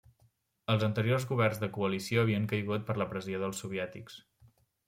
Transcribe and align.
Els 0.75 0.85
anteriors 0.87 1.27
governs 1.33 1.61
de 1.65 1.69
coalició 1.77 2.23
havien 2.25 2.49
caigut 2.55 2.89
per 2.89 2.99
la 3.03 3.11
pressió 3.15 3.43
dels 3.45 3.63
soviètics. 3.67 4.21